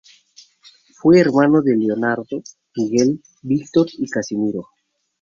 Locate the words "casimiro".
4.09-4.67